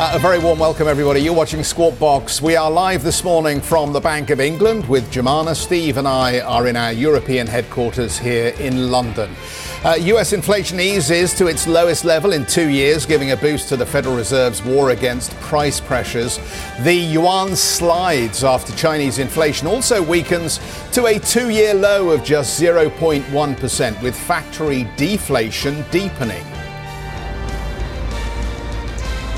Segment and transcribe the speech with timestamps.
[0.00, 1.20] Uh, a very warm welcome, everybody.
[1.20, 2.40] You're watching Squawk Box.
[2.40, 5.54] We are live this morning from the Bank of England with Joumanna.
[5.54, 9.30] Steve and I are in our European headquarters here in London.
[9.84, 13.76] Uh, US inflation eases to its lowest level in two years, giving a boost to
[13.76, 16.38] the Federal Reserve's war against price pressures.
[16.80, 20.60] The yuan slides after Chinese inflation also weakens
[20.92, 26.46] to a two year low of just 0.1%, with factory deflation deepening.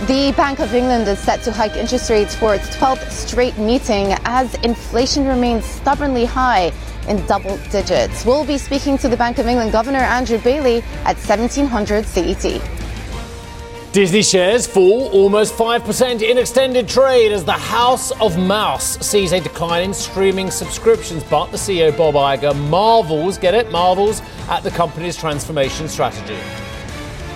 [0.09, 4.17] The Bank of England is set to hike interest rates for its 12th straight meeting
[4.25, 6.73] as inflation remains stubbornly high
[7.07, 8.27] in double digits.
[8.27, 12.61] We'll be speaking to the Bank of England Governor Andrew Bailey at 1700 CET.
[13.93, 19.39] Disney shares fall almost 5% in extended trade as the House of Mouse sees a
[19.39, 21.23] decline in streaming subscriptions.
[21.23, 26.41] But the CEO, Bob Iger, marvels, get it, marvels at the company's transformation strategy.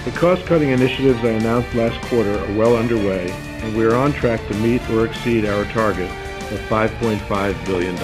[0.07, 4.12] The cost cutting initiatives I announced last quarter are well underway, and we are on
[4.12, 6.09] track to meet or exceed our target
[6.53, 7.97] of $5.5 billion.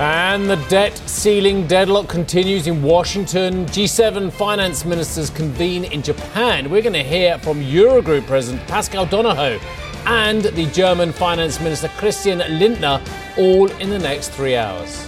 [0.00, 3.64] And the debt ceiling deadlock continues in Washington.
[3.66, 6.68] G7 finance ministers convene in Japan.
[6.68, 9.60] We're going to hear from Eurogroup President Paschal Donohoe
[10.06, 13.00] and the German finance minister Christian Lindner
[13.38, 15.06] all in the next three hours.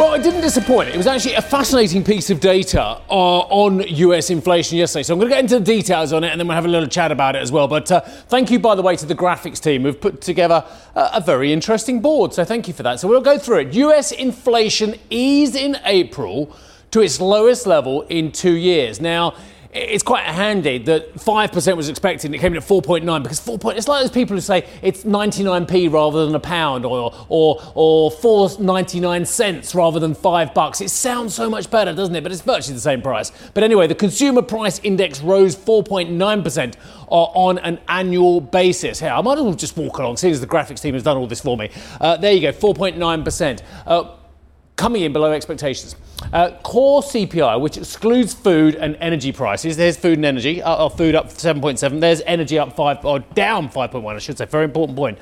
[0.00, 0.88] Well, it didn't disappoint.
[0.88, 5.02] It was actually a fascinating piece of data uh, on US inflation yesterday.
[5.02, 6.68] So I'm going to get into the details on it and then we'll have a
[6.68, 7.68] little chat about it as well.
[7.68, 11.20] But uh, thank you, by the way, to the graphics team who've put together a
[11.20, 12.32] very interesting board.
[12.32, 12.98] So thank you for that.
[12.98, 13.74] So we'll go through it.
[13.74, 16.56] US inflation eased in April
[16.92, 19.02] to its lowest level in two years.
[19.02, 19.34] Now,
[19.72, 23.58] it's quite handy that 5% was expected and it came in at 4.9 because 4.
[23.58, 27.62] Point, it's like those people who say it's 99p rather than a pound or, or,
[27.74, 30.80] or 4.99 cents rather than 5 bucks.
[30.80, 32.22] It sounds so much better, doesn't it?
[32.22, 33.30] But it's virtually the same price.
[33.54, 36.74] But anyway, the consumer price index rose 4.9%
[37.08, 38.98] on an annual basis.
[38.98, 41.16] Here, I might as well just walk along, seeing as the graphics team has done
[41.16, 41.70] all this for me.
[42.00, 43.62] Uh, there you go, 4.9%.
[43.86, 44.16] Uh,
[44.80, 45.94] coming in below expectations.
[46.32, 51.14] Uh, core CPI, which excludes food and energy prices, there's food and energy, uh, food
[51.14, 55.18] up 7.7, there's energy up 5, or down 5.1, I should say, very important point.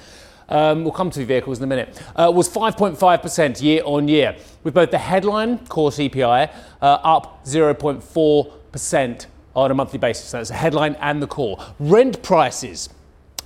[0.48, 4.74] Um, we'll come to vehicles in a minute, uh, was 5.5% year on year, with
[4.74, 9.26] both the headline core CPI uh, up 0.4%
[9.56, 10.26] on a monthly basis.
[10.26, 11.58] So that's the headline and the core.
[11.80, 12.90] Rent prices.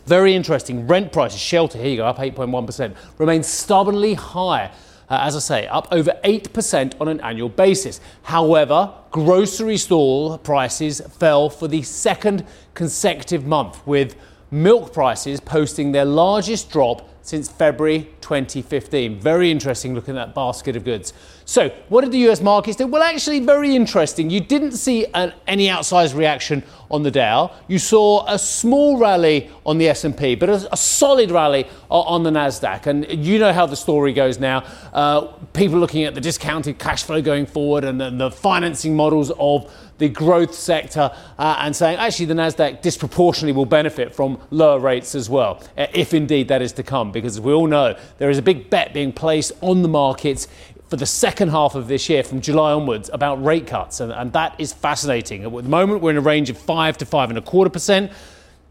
[0.05, 0.87] Very interesting.
[0.87, 4.71] Rent prices, shelter, here you go, up 8.1%, remain stubbornly high
[5.13, 8.01] uh, as I say, up over 8% on an annual basis.
[8.23, 14.17] However, grocery store prices fell for the second consecutive month, with
[14.51, 19.21] milk prices posting their largest drop since February 2015.
[19.21, 21.13] Very interesting looking at that basket of goods.
[21.53, 22.87] So, what did the US markets do?
[22.87, 24.31] Well, actually, very interesting.
[24.31, 27.51] You didn't see an, any outsized reaction on the Dow.
[27.69, 32.31] You saw a small rally on the S&P, but a, a solid rally on the
[32.31, 32.87] Nasdaq.
[32.87, 34.65] And you know how the story goes now.
[34.95, 39.31] Uh, people looking at the discounted cash flow going forward and the, the financing models
[39.39, 44.81] of the growth sector uh, and saying actually the Nasdaq disproportionately will benefit from lower
[44.81, 48.31] rates as well, uh, if indeed that is to come, because we all know, there
[48.31, 50.49] is a big bet being placed on the markets
[50.93, 54.31] for the second half of this year, from July onwards, about rate cuts, and, and
[54.35, 55.43] that is fascinating.
[55.43, 58.13] At the moment, we're in a range of five to five and a quarter percent.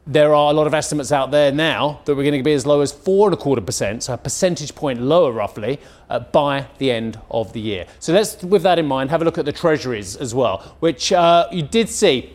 [0.06, 2.68] There are a lot of estimates out there now that we're going to be as
[2.68, 5.80] low as four and a quarter percent, so a percentage point lower roughly,
[6.12, 7.88] uh, by the end of the year.
[7.98, 11.12] So let's, with that in mind, have a look at the treasuries as well, which
[11.12, 12.34] uh, you did see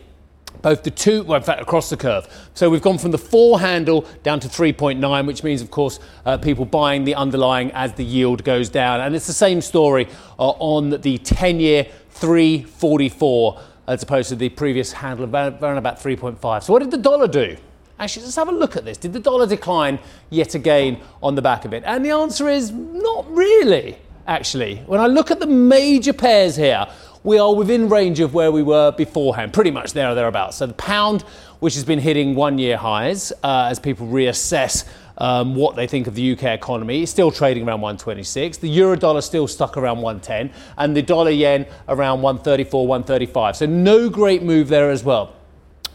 [0.62, 2.26] both the two, well, in fact, across the curve.
[2.54, 6.38] So we've gone from the four handle down to 3.9, which means, of course, uh,
[6.38, 9.00] people buying the underlying as the yield goes down.
[9.00, 10.08] And it's the same story
[10.38, 15.98] uh, on the 10 year 344 as opposed to the previous handle of around about
[15.98, 16.62] 3.5.
[16.62, 17.56] So what did the dollar do?
[17.98, 18.98] Actually, let's have a look at this.
[18.98, 19.98] Did the dollar decline
[20.28, 21.82] yet again on the back of it?
[21.86, 24.76] And the answer is not really, actually.
[24.86, 26.86] When I look at the major pairs here,
[27.26, 30.58] we are within range of where we were beforehand, pretty much there or thereabouts.
[30.58, 31.22] So the pound,
[31.58, 34.86] which has been hitting one year highs uh, as people reassess
[35.18, 37.02] um, what they think of the UK economy.
[37.02, 38.58] is still trading around 126.
[38.58, 43.56] The euro dollar still stuck around 110, and the dollar yen around 134, 135.
[43.56, 45.34] So no great move there as well.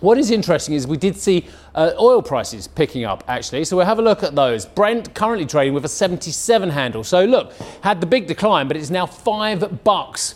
[0.02, 3.64] What is interesting is we did see uh, oil prices picking up actually.
[3.64, 4.66] So we'll have a look at those.
[4.66, 7.06] Brent currently trading with a 77 handle.
[7.06, 10.36] So look, had the big decline, but it's now five bucks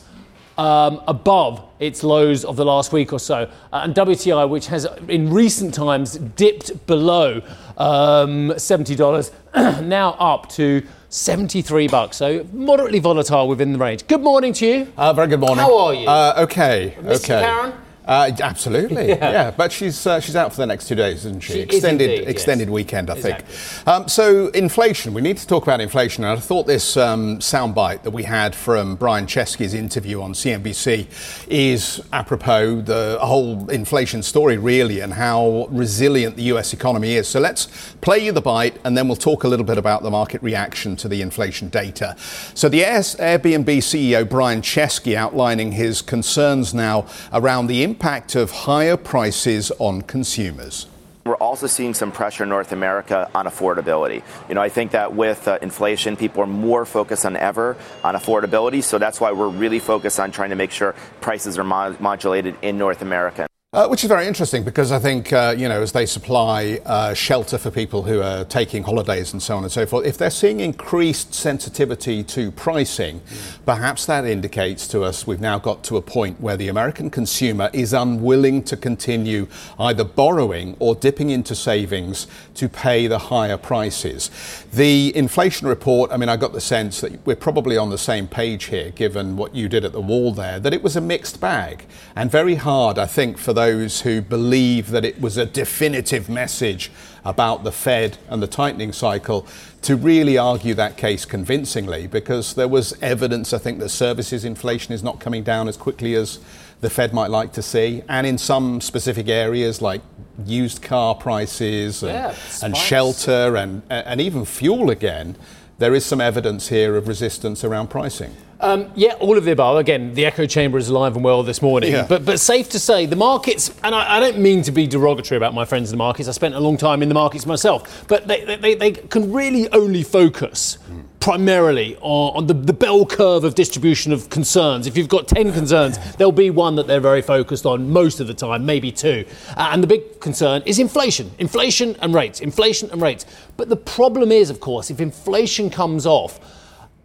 [0.57, 3.49] um, above its lows of the last week or so.
[3.73, 7.41] Uh, and WTI, which has in recent times dipped below
[7.77, 9.31] um, $70,
[9.83, 12.17] now up to 73 bucks.
[12.17, 14.07] So moderately volatile within the range.
[14.07, 14.93] Good morning to you.
[14.97, 15.57] Uh, very good morning.
[15.57, 16.07] How are you?
[16.07, 16.95] Uh, okay.
[16.99, 17.15] Mr.
[17.15, 17.41] Okay.
[17.41, 17.73] Karen?
[18.05, 19.31] Uh, absolutely, Yeah.
[19.31, 19.51] yeah.
[19.51, 21.53] But she's uh, she's out for the next two days, isn't she?
[21.53, 22.27] She is extended yes.
[22.27, 23.43] extended weekend, I think.
[23.87, 25.13] Um, so inflation.
[25.13, 26.23] We need to talk about inflation.
[26.23, 31.07] And I thought this um, soundbite that we had from Brian Chesky's interview on CNBC
[31.49, 36.73] is apropos the whole inflation story, really, and how resilient the U.S.
[36.73, 37.27] economy is.
[37.27, 37.67] So let's
[38.01, 40.95] play you the bite, and then we'll talk a little bit about the market reaction
[40.97, 42.15] to the inflation data.
[42.53, 47.94] So the Airbnb CEO Brian Chesky outlining his concerns now around the impact
[48.35, 50.87] of higher prices on consumers.
[51.25, 54.21] We're also seeing some pressure in North America on affordability.
[54.47, 58.13] You know, I think that with uh, inflation, people are more focused than ever on
[58.13, 58.83] affordability.
[58.83, 62.55] So that's why we're really focused on trying to make sure prices are mo- modulated
[62.61, 63.47] in North America.
[63.75, 67.13] Uh, which is very interesting because I think, uh, you know, as they supply uh,
[67.13, 70.29] shelter for people who are taking holidays and so on and so forth, if they're
[70.29, 73.19] seeing increased sensitivity to pricing,
[73.65, 77.69] perhaps that indicates to us we've now got to a point where the American consumer
[77.73, 79.45] is unwilling to continue
[79.77, 84.31] either borrowing or dipping into savings to pay the higher prices.
[84.71, 88.25] The inflation report, I mean, I got the sense that we're probably on the same
[88.29, 91.41] page here, given what you did at the wall there, that it was a mixed
[91.41, 91.83] bag
[92.15, 96.91] and very hard, I think, for those who believe that it was a definitive message
[97.23, 99.47] about the Fed and the tightening cycle
[99.81, 104.93] to really argue that case convincingly because there was evidence, I think, that services inflation
[104.93, 106.39] is not coming down as quickly as
[106.81, 108.03] the Fed might like to see.
[108.07, 110.01] And in some specific areas like
[110.45, 115.35] used car prices and, Yeah, and shelter and, and even fuel again,
[115.77, 118.35] there is some evidence here of resistance around pricing.
[118.59, 119.77] Um, yeah, all of the above.
[119.77, 121.91] Again, the echo chamber is alive and well this morning.
[121.91, 122.05] Yeah.
[122.07, 125.37] But but safe to say, the markets, and I, I don't mean to be derogatory
[125.37, 126.29] about my friends in the markets.
[126.29, 129.69] I spent a long time in the markets myself, but they they, they, can really
[129.71, 130.77] only focus.
[131.19, 134.85] Primarily on, on the, the bell curve of distribution of concerns.
[134.85, 138.27] If you've got 10 concerns, there'll be one that they're very focused on most of
[138.27, 139.25] the time, maybe two.
[139.57, 141.31] Uh, and the big concern is inflation.
[141.39, 142.41] Inflation and rates.
[142.41, 143.25] Inflation and rates.
[143.57, 146.39] But the problem is, of course, if inflation comes off,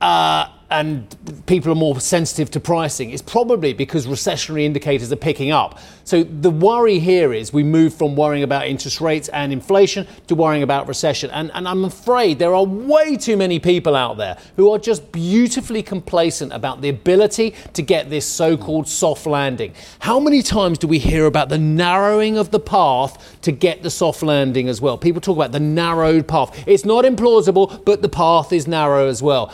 [0.02, 5.50] uh, and people are more sensitive to pricing, it's probably because recessionary indicators are picking
[5.50, 5.78] up.
[6.04, 10.34] So the worry here is we move from worrying about interest rates and inflation to
[10.34, 11.30] worrying about recession.
[11.30, 15.10] And, and I'm afraid there are way too many people out there who are just
[15.12, 19.74] beautifully complacent about the ability to get this so called soft landing.
[20.00, 23.90] How many times do we hear about the narrowing of the path to get the
[23.90, 24.96] soft landing as well?
[24.96, 26.64] People talk about the narrowed path.
[26.66, 29.52] It's not implausible, but the path is narrow as well.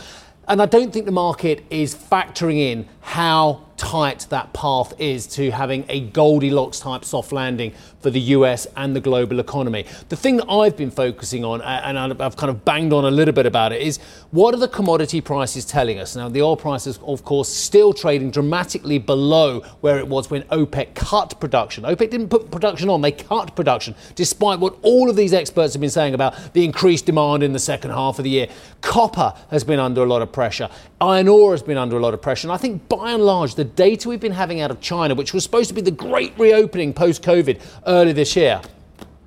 [0.48, 5.50] And I don't think the market is factoring in how tight that path is to
[5.50, 9.84] having a Goldilocks type soft landing for the US and the global economy.
[10.08, 13.10] The thing that I've been focusing on, uh, and I've kind of banged on a
[13.10, 13.98] little bit about it, is
[14.30, 16.16] what are the commodity prices telling us?
[16.16, 20.42] Now, the oil price is, of course, still trading dramatically below where it was when
[20.44, 21.84] OPEC cut production.
[21.84, 25.80] OPEC didn't put production on, they cut production, despite what all of these experts have
[25.80, 28.48] been saying about the increased demand in the second half of the year.
[28.80, 30.68] Copper has been under a lot of pressure.
[31.00, 32.46] Iron ore has been under a lot of pressure.
[32.46, 35.34] And I think by and large, the data we've been having out of China, which
[35.34, 38.60] was supposed to be the great reopening post COVID early this year,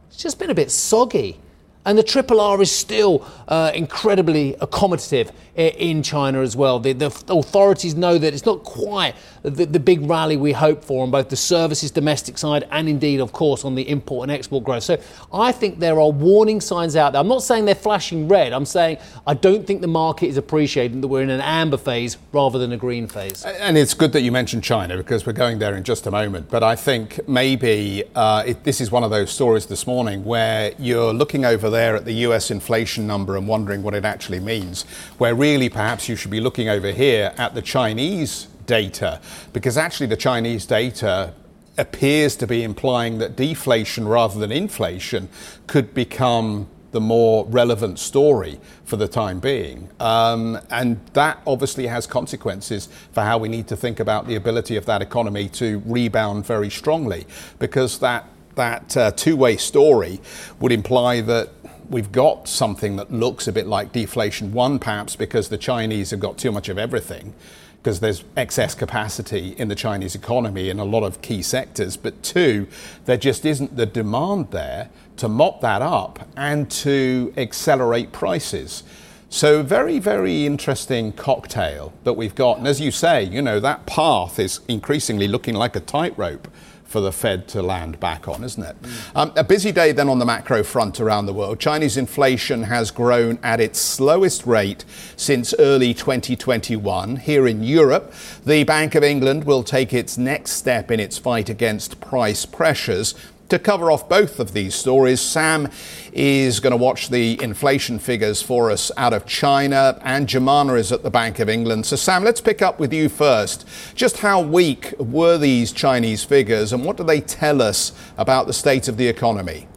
[0.08, 1.40] it's just been a bit soggy.
[1.86, 6.80] And the Triple R is still uh, incredibly accommodative in China as well.
[6.80, 9.16] The, the authorities know that it's not quite
[9.50, 13.20] the, the big rally we hope for on both the services domestic side and indeed,
[13.20, 14.84] of course, on the import and export growth.
[14.84, 15.00] So
[15.34, 17.22] I think there are warning signs out there.
[17.22, 18.54] I'm not saying they're flashing red.
[18.54, 22.18] I'm saying I don't think the market is appreciating that we're in an amber phase
[22.32, 23.46] rather than a green phase.
[23.46, 26.50] And it's good that you mentioned China because we're going there in just a moment.
[26.50, 30.74] But I think maybe uh, it, this is one of those stories this morning where
[30.78, 34.84] you're looking over there at the US inflation number and wondering what it actually means,
[35.18, 39.20] where really perhaps you should be looking over here at the Chinese data
[39.52, 41.34] because actually the Chinese data
[41.78, 45.28] appears to be implying that deflation rather than inflation
[45.66, 49.90] could become the more relevant story for the time being.
[50.00, 54.76] Um, and that obviously has consequences for how we need to think about the ability
[54.76, 57.26] of that economy to rebound very strongly,
[57.60, 60.20] because that, that uh, two way story
[60.60, 61.50] would imply that.
[61.90, 64.54] We've got something that looks a bit like deflation.
[64.54, 67.34] One, perhaps because the Chinese have got too much of everything
[67.82, 72.22] because there's excess capacity in the Chinese economy in a lot of key sectors, but
[72.22, 72.68] two,
[73.06, 78.84] there just isn't the demand there to mop that up and to accelerate prices.
[79.32, 82.58] So, very, very interesting cocktail that we've got.
[82.58, 86.48] And as you say, you know, that path is increasingly looking like a tightrope
[86.90, 88.82] for the Fed to land back on, isn't it?
[88.82, 89.16] Mm.
[89.16, 91.60] Um, a busy day then on the macro front around the world.
[91.60, 94.84] Chinese inflation has grown at its slowest rate
[95.16, 97.18] since early 2021.
[97.18, 98.12] Here in Europe,
[98.44, 103.14] the Bank of England will take its next step in its fight against price pressures
[103.50, 105.70] to cover off both of these stories, Sam
[106.12, 110.92] is going to watch the inflation figures for us out of China, and Joumanna is
[110.92, 111.86] at the Bank of England.
[111.86, 113.68] So, Sam, let's pick up with you first.
[113.96, 118.54] Just how weak were these Chinese figures, and what do they tell us about the
[118.54, 119.69] state of the economy?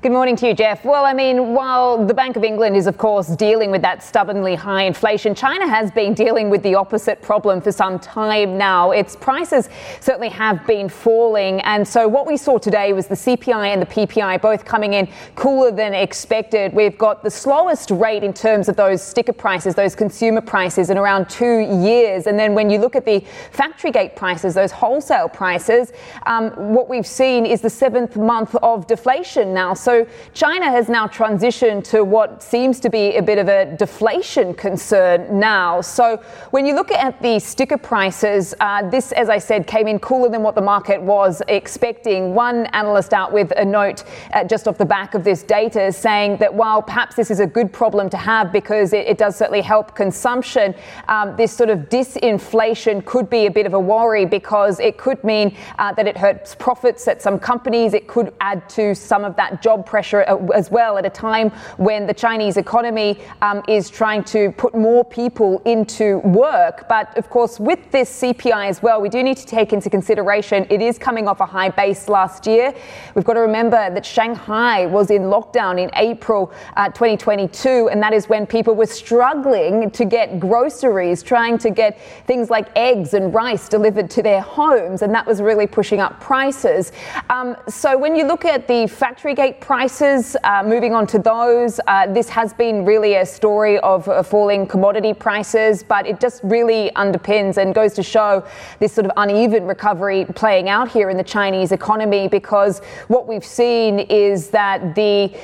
[0.00, 0.84] Good morning to you, Geoff.
[0.84, 4.54] Well, I mean, while the Bank of England is, of course, dealing with that stubbornly
[4.54, 8.92] high inflation, China has been dealing with the opposite problem for some time now.
[8.92, 11.60] Its prices certainly have been falling.
[11.62, 15.08] And so what we saw today was the CPI and the PPI both coming in
[15.34, 16.72] cooler than expected.
[16.74, 20.96] We've got the slowest rate in terms of those sticker prices, those consumer prices, in
[20.96, 22.28] around two years.
[22.28, 23.18] And then when you look at the
[23.50, 25.92] factory gate prices, those wholesale prices,
[26.26, 29.74] um, what we've seen is the seventh month of deflation now.
[29.74, 33.74] So so China has now transitioned to what seems to be a bit of a
[33.76, 35.80] deflation concern now.
[35.80, 36.18] So
[36.50, 40.28] when you look at the sticker prices, uh, this, as I said, came in cooler
[40.28, 42.34] than what the market was expecting.
[42.34, 44.04] One analyst out with a note
[44.34, 47.46] uh, just off the back of this data saying that while perhaps this is a
[47.46, 50.74] good problem to have because it, it does certainly help consumption,
[51.08, 55.24] um, this sort of disinflation could be a bit of a worry because it could
[55.24, 57.94] mean uh, that it hurts profits at some companies.
[57.94, 60.22] It could add to some of that job job pressure
[60.54, 65.04] as well at a time when the Chinese economy um, is trying to put more
[65.04, 66.88] people into work.
[66.88, 70.66] But of course, with this CPI as well, we do need to take into consideration
[70.70, 72.74] it is coming off a high base last year.
[73.14, 78.12] We've got to remember that Shanghai was in lockdown in April uh, 2022, and that
[78.12, 83.32] is when people were struggling to get groceries, trying to get things like eggs and
[83.32, 86.92] rice delivered to their homes, and that was really pushing up prices.
[87.30, 91.78] Um, so when you look at the factory gate prices, uh, moving on to those,
[91.88, 96.40] uh, this has been really a story of uh, falling commodity prices, but it just
[96.42, 98.42] really underpins and goes to show
[98.78, 103.44] this sort of uneven recovery playing out here in the Chinese economy because what we've
[103.44, 105.38] seen is that the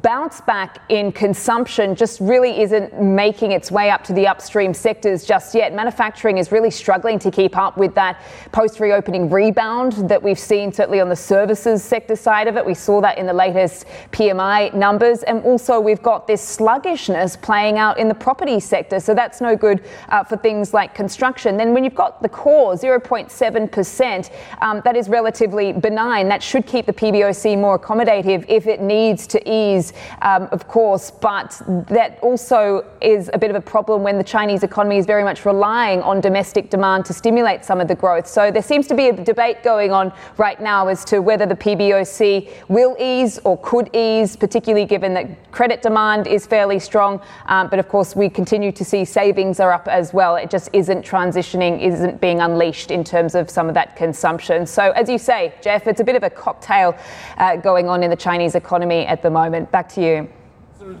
[0.00, 5.26] bounce back in consumption just really isn't making its way up to the upstream sectors
[5.26, 5.74] just yet.
[5.74, 10.72] Manufacturing is really struggling to keep up with that post reopening rebound that we've seen,
[10.72, 12.64] certainly on the services sector side of it.
[12.64, 13.65] We saw that in the latest
[14.12, 15.22] PMI numbers.
[15.22, 19.00] And also, we've got this sluggishness playing out in the property sector.
[19.00, 21.56] So that's no good uh, for things like construction.
[21.56, 24.30] Then, when you've got the core 0.7%,
[24.62, 26.28] um, that is relatively benign.
[26.28, 29.92] That should keep the PBOC more accommodative if it needs to ease
[30.22, 34.62] um, of course, but that also is a bit of a problem when the Chinese
[34.62, 38.26] economy is very much relying on domestic demand to stimulate some of the growth.
[38.26, 41.54] So there seems to be a debate going on right now as to whether the
[41.54, 47.20] PBOC will ease or could ease, particularly given that credit demand is fairly strong.
[47.46, 50.36] Um, but of course, we continue to see savings are up as well.
[50.36, 54.66] It just isn't transitioning, isn't being unleashed in terms of some of that consumption.
[54.66, 56.96] So, as you say, Geoff, it's a bit of a cocktail
[57.38, 59.70] uh, going on in the Chinese economy at the moment.
[59.70, 60.28] Back to you.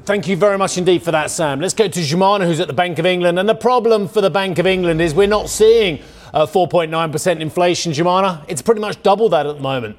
[0.04, 1.60] Thank you very much indeed for that, Sam.
[1.60, 3.38] Let's go to Joumanna, who's at the Bank of England.
[3.38, 7.92] And the problem for the Bank of England is we're not seeing uh, 4.9% inflation,
[7.92, 8.44] Joumanna.
[8.48, 9.96] It's pretty much double that at the moment.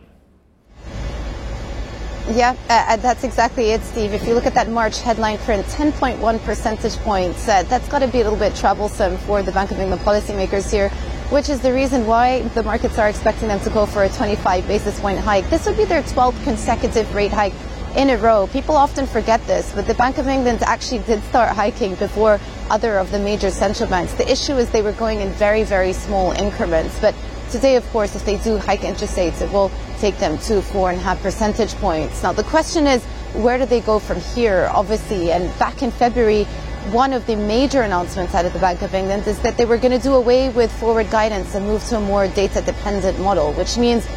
[2.30, 4.12] Yeah, uh, uh, that's exactly it, Steve.
[4.12, 8.08] If you look at that March headline print, 10.1 percentage points, uh, that's got to
[8.08, 10.90] be a little bit troublesome for the Bank of England policymakers here,
[11.30, 14.68] which is the reason why the markets are expecting them to go for a 25
[14.68, 15.50] basis point hike.
[15.50, 17.54] This would be their 12th consecutive rate hike
[17.96, 18.48] in a row.
[18.48, 22.98] People often forget this, but the Bank of England actually did start hiking before other
[22.98, 24.14] of the major central banks.
[24.16, 27.00] The issue is they were going in very, very small increments.
[27.00, 27.16] But
[27.52, 30.92] today, of course, if they do hike interest rates, it will take them to four
[30.92, 32.24] and a half percentage points.
[32.24, 34.70] Now, the question is, where do they go from here?
[34.74, 36.46] Obviously, and back in February,
[36.92, 39.78] one of the major announcements out of the Bank of England is that they were
[39.78, 43.52] going to do away with forward guidance and move to a more data dependent model,
[43.54, 44.08] which means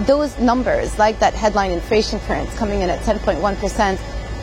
[0.00, 3.96] those numbers, like that headline inflation current coming in at 10.1%,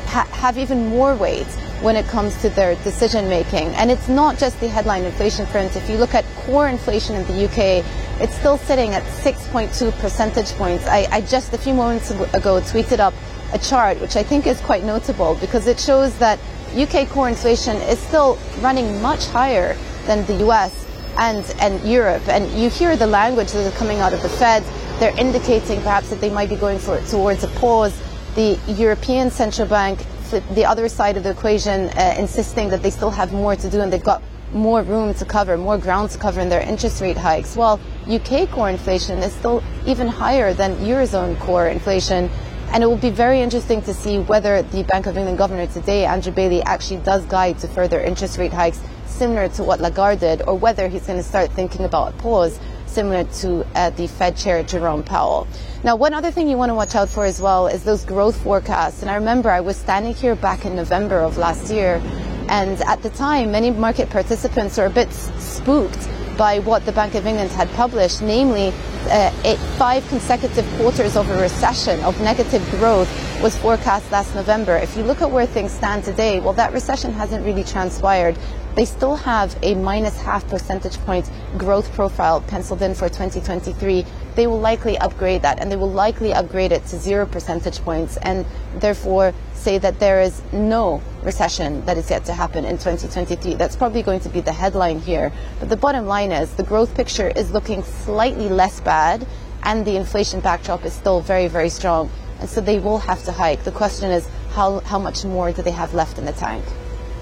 [0.05, 1.47] ha- have even more weight
[1.81, 3.67] when it comes to their decision making.
[3.75, 5.75] And it's not just the headline inflation current.
[5.75, 7.83] If you look at core inflation in the UK,
[8.20, 10.86] it's still sitting at 6.2 percentage points.
[10.86, 13.13] I, I just a few moments ago tweeted up
[13.53, 16.39] a chart which I think is quite notable because it shows that
[16.75, 20.74] UK core inflation is still running much higher than the US
[21.17, 22.27] and, and Europe.
[22.27, 24.63] And you hear the language that is coming out of the Fed.
[25.00, 28.00] They're indicating perhaps that they might be going for, towards a pause.
[28.36, 30.00] The European Central Bank
[30.41, 33.82] the other side of the equation, uh, insisting that they still have more to do
[33.82, 34.22] and they've got
[34.53, 37.55] more room to cover, more ground to cover in their interest rate hikes.
[37.55, 42.29] While UK core inflation is still even higher than Eurozone core inflation.
[42.72, 46.05] And it will be very interesting to see whether the Bank of England governor today,
[46.05, 50.41] Andrew Bailey, actually does guide to further interest rate hikes similar to what Lagarde did,
[50.48, 54.36] or whether he's going to start thinking about a pause similar to uh, the Fed
[54.36, 55.48] chair Jerome Powell.
[55.83, 58.41] Now, one other thing you want to watch out for as well is those growth
[58.41, 59.01] forecasts.
[59.01, 62.01] And I remember I was standing here back in November of last year,
[62.50, 67.15] and at the time, many market participants were a bit spooked by what the Bank
[67.15, 68.73] of England had published, namely
[69.09, 73.09] uh, eight, five consecutive quarters of a recession of negative growth
[73.41, 74.77] was forecast last November.
[74.77, 78.37] If you look at where things stand today, well, that recession hasn't really transpired.
[78.75, 84.05] They still have a minus half percentage point growth profile penciled in for 2023.
[84.35, 88.17] They will likely upgrade that and they will likely upgrade it to zero percentage points
[88.17, 89.33] and therefore
[89.63, 93.53] say that there is no recession that is yet to happen in 2023.
[93.53, 95.32] That's probably going to be the headline here.
[95.60, 99.25] But the bottom line is the growth picture is looking slightly less bad
[99.63, 102.12] and the inflation backdrop is still very, very strong.
[102.41, 103.63] And so they will have to hike.
[103.63, 106.63] The question is how, how much more do they have left in the tank?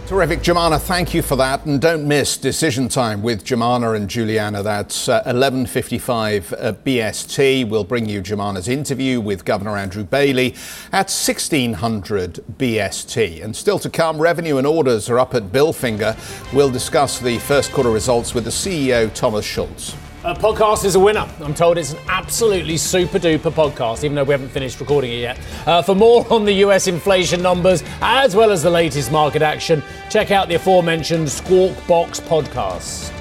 [0.08, 4.62] Terrific, Joumanna, Thank you for that, and don't miss decision time with Joumanna and Julianna.
[4.62, 7.70] That's uh, 11:55 uh, BST.
[7.70, 10.53] We'll bring you Joumanna's interview with Governor Andrew Bailey
[10.91, 13.41] at 1600 BST.
[13.41, 16.17] And still to come, revenue and orders are up at Bilfinger.
[16.53, 19.96] We'll discuss the first quarter results with the CEO Thomas Schulz.
[20.24, 21.28] A podcast is a winner.
[21.40, 25.16] I'm told it's an absolutely super duper podcast, even though we haven't finished recording it
[25.16, 25.40] yet.
[25.66, 29.82] Uh, for more on the US inflation numbers, as well as the latest market action,
[30.12, 33.21] check out the aforementioned Squawk Box podcast.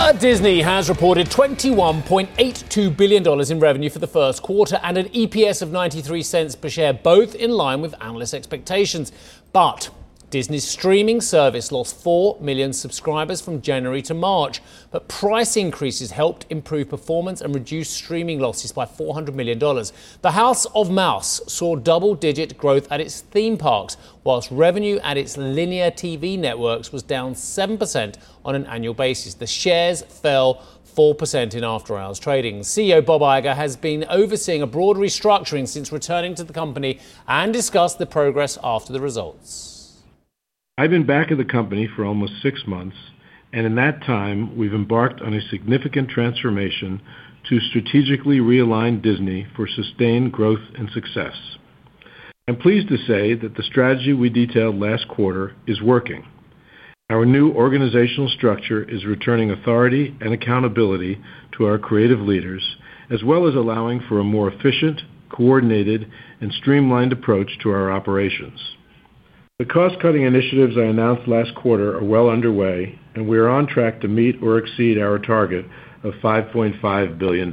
[0.00, 5.60] Uh, Disney has reported $21.82 billion in revenue for the first quarter and an EPS
[5.60, 9.10] of 93 cents per share, both in line with analyst expectations.
[9.52, 9.90] But
[10.30, 14.60] Disney's streaming service lost 4 million subscribers from January to March,
[14.90, 19.58] but price increases helped improve performance and reduce streaming losses by $400 million.
[19.58, 25.16] The House of Mouse saw double digit growth at its theme parks, whilst revenue at
[25.16, 29.32] its linear TV networks was down 7% on an annual basis.
[29.32, 30.62] The shares fell
[30.94, 32.60] 4% in after hours trading.
[32.60, 37.50] CEO Bob Iger has been overseeing a broad restructuring since returning to the company and
[37.50, 39.77] discussed the progress after the results.
[40.78, 42.96] I've been back at the company for almost six months,
[43.52, 47.02] and in that time, we've embarked on a significant transformation
[47.48, 51.34] to strategically realign Disney for sustained growth and success.
[52.46, 56.24] I'm pleased to say that the strategy we detailed last quarter is working.
[57.10, 61.20] Our new organizational structure is returning authority and accountability
[61.56, 62.76] to our creative leaders,
[63.10, 66.08] as well as allowing for a more efficient, coordinated,
[66.40, 68.60] and streamlined approach to our operations.
[69.58, 74.00] The cost-cutting initiatives I announced last quarter are well underway, and we are on track
[74.02, 75.66] to meet or exceed our target
[76.04, 77.52] of $5.5 billion.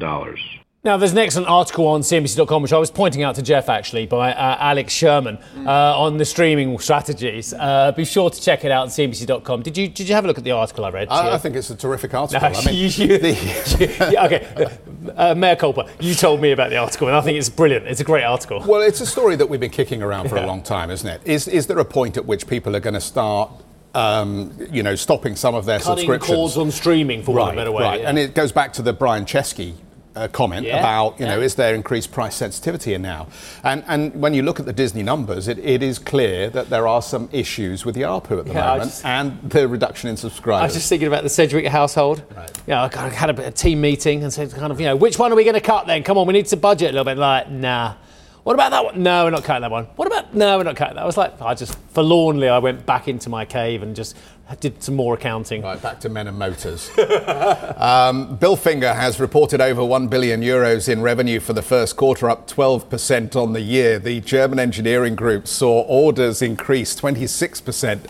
[0.85, 4.05] Now, there's an excellent article on CNBC.com, which I was pointing out to Geoff actually,
[4.05, 7.55] by uh, Alex Sherman uh, on the streaming strategies.
[7.55, 9.63] Uh, be sure to check it out on CNBC.com.
[9.63, 11.07] Did you did you have a look at the article I read?
[11.09, 12.47] I, I think it's a terrific article.
[12.47, 14.77] No, I mean, you, you, the, yeah, okay,
[15.17, 15.89] uh, Mayor culpa.
[15.99, 17.87] You told me about the article, and I think it's brilliant.
[17.87, 18.63] It's a great article.
[18.67, 20.45] Well, it's a story that we've been kicking around for yeah.
[20.45, 21.19] a long time, isn't it?
[21.25, 23.49] Is is there a point at which people are going to start
[23.95, 26.35] um, you know, stopping some of their Cutting subscriptions.
[26.35, 27.83] calls on streaming, for right, one better way.
[27.83, 28.09] Right, yeah.
[28.09, 29.73] and it goes back to the Brian Chesky
[30.15, 31.35] uh, comment yeah, about, you yeah.
[31.35, 33.27] know, is there increased price sensitivity in now?
[33.63, 36.87] And, and when you look at the Disney numbers, it, it is clear that there
[36.87, 40.17] are some issues with the ARPU at the Yeah, moment just- and the reduction in
[40.17, 40.61] subscribers.
[40.61, 42.23] I was just thinking about the Sedgwick household.
[42.35, 42.61] Right.
[42.67, 45.19] Yeah, I had a, bit of team meeting and said, kind of, you know, which
[45.19, 46.03] one are we going to cut then?
[46.03, 47.17] Come on, we need to budget a little bit.
[47.17, 47.95] Like, nah.
[48.43, 49.01] What about that one?
[49.01, 49.85] No, we're not cutting that one.
[49.95, 50.35] What about?
[50.35, 51.01] No, we're not cutting that.
[51.01, 54.15] I was like, I just forlornly, I went back into my cave and just
[54.53, 55.63] did some more accounting.
[55.63, 56.89] Right, back to Men and Motors.
[56.97, 62.47] um, Bilfinger has reported over 1 billion euros in revenue for the first quarter, up
[62.47, 63.97] 12% on the year.
[63.97, 68.05] The German engineering group saw orders increase 26%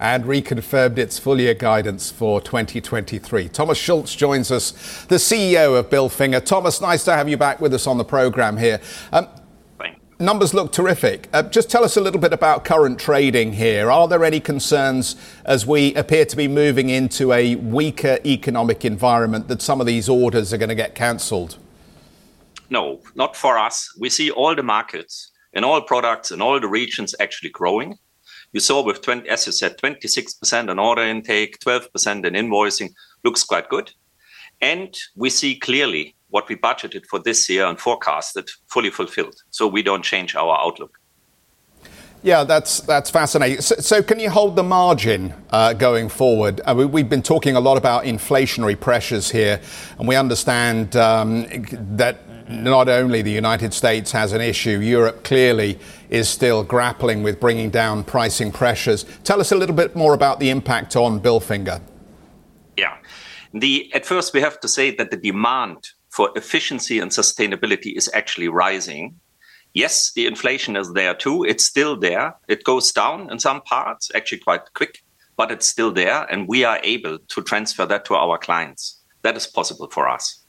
[0.00, 3.48] and reconfirmed its full year guidance for 2023.
[3.48, 6.44] Thomas Schulz joins us, the CEO of Bilfinger.
[6.44, 8.80] Thomas, nice to have you back with us on the program here.
[9.12, 9.28] Um,
[10.18, 11.28] numbers look terrific.
[11.32, 13.90] Uh, just tell us a little bit about current trading here.
[13.90, 19.48] Are there any concerns as we appear to be moving into a weaker economic environment
[19.48, 21.56] that some of these orders are going to get cancelled?
[22.70, 23.94] No, not for us.
[23.98, 27.96] We see all the markets and all products and all the regions actually growing.
[28.52, 32.90] You saw with 20, as you said, 26% in order intake, 12% in invoicing
[33.24, 33.92] looks quite good.
[34.60, 39.36] And we see clearly what we budgeted for this year and forecasted fully fulfilled.
[39.50, 40.98] So we don't change our outlook.
[42.22, 43.60] Yeah, that's that's fascinating.
[43.60, 46.60] So, so can you hold the margin uh, going forward?
[46.66, 49.60] I we've been talking a lot about inflationary pressures here,
[49.98, 51.46] and we understand um,
[51.96, 55.78] that not only the United States has an issue, Europe clearly
[56.10, 59.04] is still grappling with bringing down pricing pressures.
[59.22, 61.80] Tell us a little bit more about the impact on Bilfinger.
[62.76, 62.96] Yeah,
[63.54, 68.10] the at first we have to say that the demand for efficiency and sustainability is
[68.12, 69.14] actually rising.
[69.72, 71.44] Yes, the inflation is there too.
[71.44, 72.34] It's still there.
[72.48, 75.04] It goes down in some parts, actually quite quick,
[75.36, 76.24] but it's still there.
[76.24, 79.00] And we are able to transfer that to our clients.
[79.22, 80.44] That is possible for us.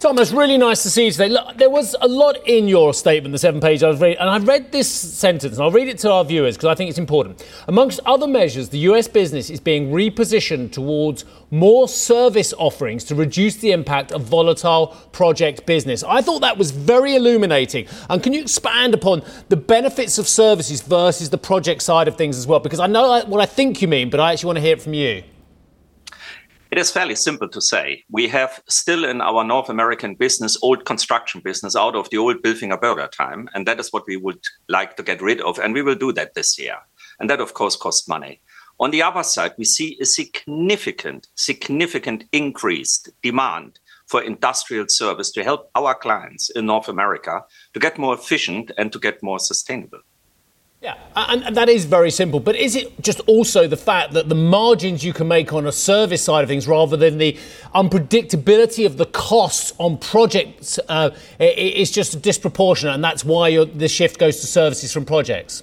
[0.00, 1.28] Thomas, really nice to see you today.
[1.28, 4.30] Look, there was a lot in your statement, the seven page I was reading, and
[4.30, 6.98] I read this sentence, and I'll read it to our viewers because I think it's
[6.98, 7.46] important.
[7.68, 13.56] Amongst other measures, the US business is being repositioned towards more service offerings to reduce
[13.56, 16.02] the impact of volatile project business.
[16.02, 17.86] I thought that was very illuminating.
[18.08, 22.38] And can you expand upon the benefits of services versus the project side of things
[22.38, 22.60] as well?
[22.60, 24.80] Because I know what I think you mean, but I actually want to hear it
[24.80, 25.24] from you.
[26.70, 28.04] It is fairly simple to say.
[28.10, 32.42] We have still in our North American business old construction business out of the old
[32.42, 35.74] Bilfinger Berger time, and that is what we would like to get rid of, and
[35.74, 36.76] we will do that this year.
[37.18, 38.40] And that, of course, costs money.
[38.78, 45.42] On the other side, we see a significant, significant increased demand for industrial service to
[45.42, 47.42] help our clients in North America
[47.74, 50.02] to get more efficient and to get more sustainable.
[50.82, 52.40] Yeah, and that is very simple.
[52.40, 55.72] But is it just also the fact that the margins you can make on a
[55.72, 57.36] service side of things rather than the
[57.74, 64.18] unpredictability of the costs on projects uh, is just disproportionate, and that's why the shift
[64.18, 65.62] goes to services from projects?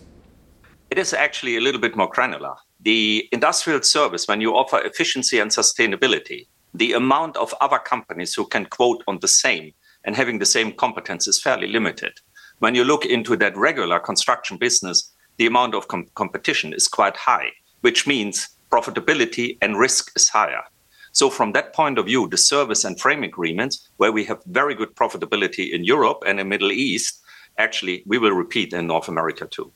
[0.91, 2.53] It is actually a little bit more granular.
[2.81, 8.45] The industrial service, when you offer efficiency and sustainability, the amount of other companies who
[8.45, 12.19] can quote on the same and having the same competence is fairly limited.
[12.59, 17.15] When you look into that regular construction business, the amount of com- competition is quite
[17.15, 20.63] high, which means profitability and risk is higher.
[21.11, 24.75] So, from that point of view, the service and frame agreements, where we have very
[24.75, 27.21] good profitability in Europe and in Middle East,
[27.57, 29.71] actually, we will repeat in North America too.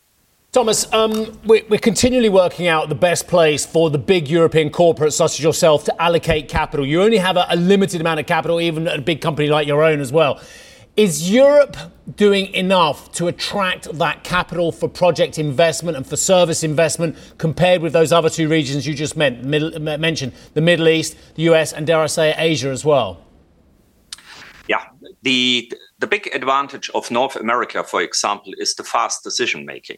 [0.51, 5.39] Thomas, um, we're, continually working out the best place for the big European corporates such
[5.39, 6.85] as yourself to allocate capital.
[6.85, 9.65] You only have a, a limited amount of capital, even at a big company like
[9.65, 10.41] your own as well.
[10.97, 11.77] Is Europe
[12.17, 17.93] doing enough to attract that capital for project investment and for service investment compared with
[17.93, 21.87] those other two regions you just meant, middle, mentioned, the Middle East, the US, and
[21.87, 23.23] dare I say Asia as well?
[24.67, 24.83] Yeah,
[25.21, 29.97] the, the big advantage of North America, for example, is the fast decision making.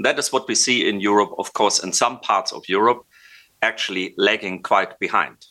[0.00, 3.06] That is what we see in Europe, of course, in some parts of Europe,
[3.62, 5.46] actually lagging quite behind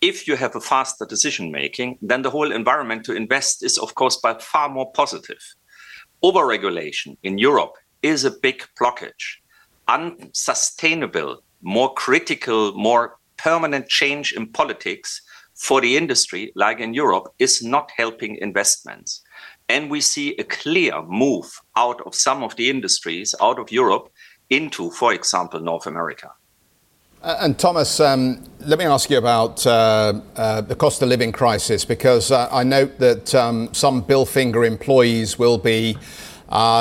[0.00, 3.94] if you have a faster decision making, then the whole environment to invest is, of
[3.94, 5.42] course, by far more positive.
[6.22, 9.38] Overregulation in Europe is a big blockage.
[9.88, 15.22] Unsustainable, more critical, more permanent change in politics
[15.54, 19.22] for the industry, like in Europe, is not helping investments.
[19.68, 24.08] And we see a clear move out of some of the industries out of Europe
[24.50, 26.30] into, for example, North America.
[27.20, 31.32] Uh, and Thomas, um, let me ask you about uh, uh, the cost of living
[31.32, 35.96] crisis because I note that um, some Bilfinger employees will be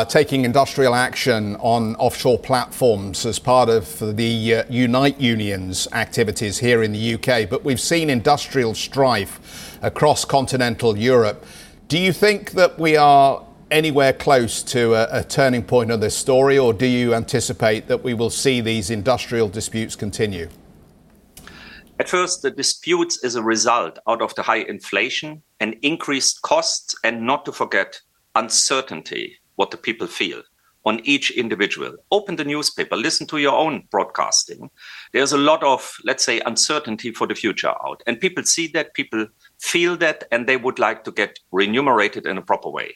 [0.10, 6.92] taking industrial action on offshore platforms as part of the Unite Union's activities here in
[6.92, 7.50] the UK.
[7.50, 11.44] But we've seen industrial strife across continental Europe.
[11.88, 16.16] Do you think that we are anywhere close to a, a, turning point of this
[16.16, 20.50] story, or do you anticipate that we will see these industrial disputes continue?
[22.00, 26.96] At first, the disputes is a result out of the high inflation and increased costs,
[27.04, 28.00] and not to forget
[28.36, 30.44] uncertainty, what the people feel.
[30.88, 31.94] on each individual.
[32.12, 34.70] Open the newspaper, listen to your own broadcasting.
[35.12, 38.02] There's a lot of, let's say, uncertainty for the future out.
[38.08, 39.28] And people see that, people
[39.60, 42.96] feel that, and they would like to get remunerated in a proper way.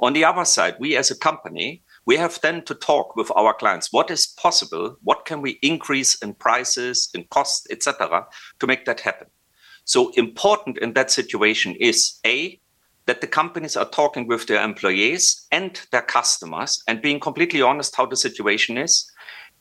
[0.00, 3.52] On the other side, we as a company, we have then to talk with our
[3.52, 3.92] clients.
[3.92, 4.96] What is possible?
[5.02, 8.26] What can we increase in prices in costs, etc
[8.60, 9.28] to make that happen?
[9.84, 12.60] So important in that situation is a
[13.06, 17.96] that the companies are talking with their employees and their customers and being completely honest
[17.96, 19.10] how the situation is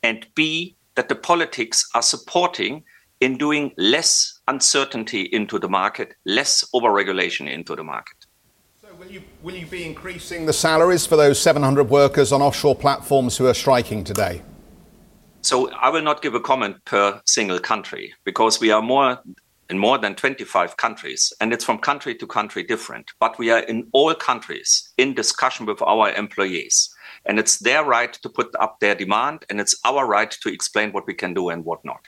[0.03, 2.83] and b that the politics are supporting
[3.21, 8.16] in doing less uncertainty into the market less overregulation into the market
[8.99, 13.37] Will you, will you be increasing the salaries for those 700 workers on offshore platforms
[13.37, 14.41] who are striking today?
[15.41, 19.19] So I will not give a comment per single country because we are more
[19.69, 23.11] in more than 25 countries and it's from country to country different.
[23.19, 26.89] But we are in all countries in discussion with our employees.
[27.27, 30.91] And it's their right to put up their demand and it's our right to explain
[30.91, 32.07] what we can do and what not.